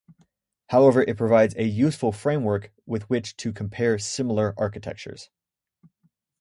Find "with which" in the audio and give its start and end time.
2.87-3.37